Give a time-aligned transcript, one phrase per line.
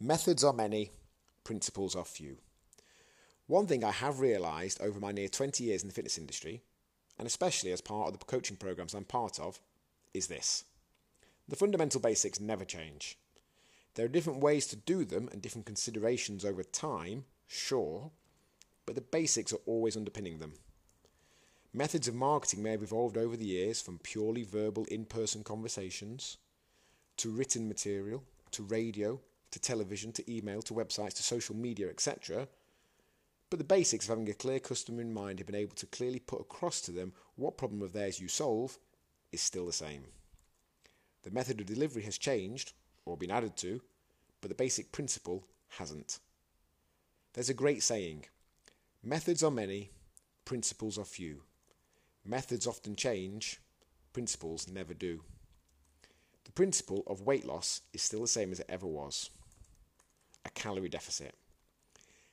[0.00, 0.92] Methods are many,
[1.42, 2.36] principles are few.
[3.48, 6.62] One thing I have realised over my near 20 years in the fitness industry,
[7.18, 9.58] and especially as part of the coaching programs I'm part of,
[10.14, 10.62] is this.
[11.48, 13.18] The fundamental basics never change.
[13.94, 18.12] There are different ways to do them and different considerations over time, sure,
[18.86, 20.52] but the basics are always underpinning them.
[21.74, 26.36] Methods of marketing may have evolved over the years from purely verbal in person conversations
[27.16, 28.22] to written material
[28.52, 29.18] to radio
[29.50, 32.48] to television to email to websites to social media, etc.
[33.50, 36.18] But the basics of having a clear customer in mind and being able to clearly
[36.18, 38.78] put across to them what problem of theirs you solve
[39.32, 40.04] is still the same.
[41.22, 42.72] The method of delivery has changed,
[43.04, 43.80] or been added to,
[44.40, 45.44] but the basic principle
[45.78, 46.20] hasn't.
[47.32, 48.26] There's a great saying
[49.02, 49.90] methods are many,
[50.44, 51.42] principles are few.
[52.24, 53.60] Methods often change,
[54.12, 55.22] principles never do.
[56.48, 59.28] The principle of weight loss is still the same as it ever was
[60.46, 61.34] a calorie deficit.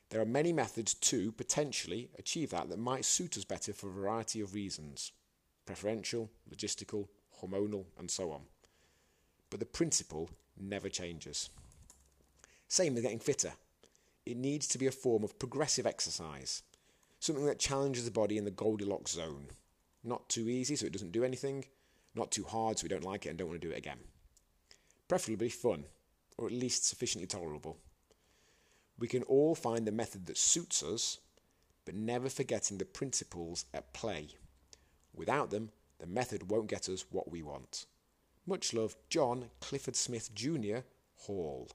[0.08, 3.92] There are many methods to potentially achieve that that might suit us better for a
[3.92, 5.12] variety of reasons
[5.66, 7.08] preferential, logistical,
[7.42, 8.42] hormonal, and so on.
[9.50, 11.50] But the principle never changes.
[12.68, 13.52] Same with getting fitter.
[14.24, 16.62] It needs to be a form of progressive exercise,
[17.20, 19.48] something that challenges the body in the Goldilocks zone.
[20.02, 21.66] Not too easy so it doesn't do anything,
[22.16, 23.98] not too hard so we don't like it and don't want to do it again.
[25.08, 25.84] Preferably fun,
[26.36, 27.78] or at least sufficiently tolerable.
[28.98, 31.18] We can all find the method that suits us,
[31.84, 34.28] but never forgetting the principles at play.
[35.14, 37.86] Without them, the method won't get us what we want.
[38.46, 40.78] Much love, John Clifford Smith Jr.
[41.16, 41.68] Hall.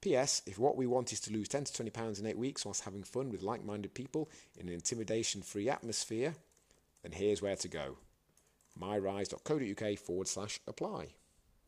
[0.00, 0.42] P.S.
[0.46, 2.84] If what we want is to lose 10 to 20 pounds in eight weeks whilst
[2.84, 4.28] having fun with like minded people
[4.58, 6.34] in an intimidation free atmosphere,
[7.02, 7.96] then here's where to go
[8.76, 11.14] myrise.co.uk forward slash apply.